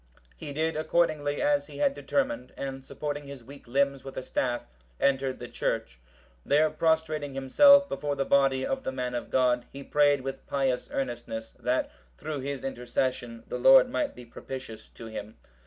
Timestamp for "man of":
8.91-9.29